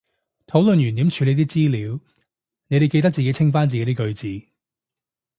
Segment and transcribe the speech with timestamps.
[0.47, 1.99] 討論完點處理啲資料，
[2.69, 4.47] 你哋記得自己清返自己啲句子